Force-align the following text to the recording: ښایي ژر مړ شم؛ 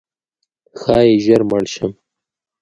ښایي 0.81 1.15
ژر 1.25 1.41
مړ 1.49 1.63
شم؛ 1.73 1.91